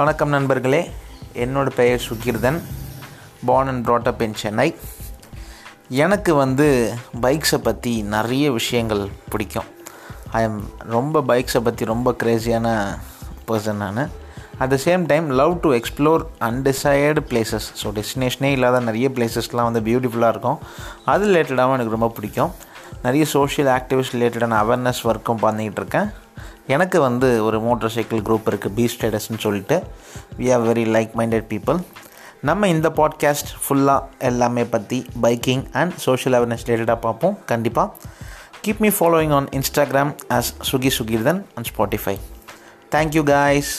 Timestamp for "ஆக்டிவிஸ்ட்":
23.78-24.16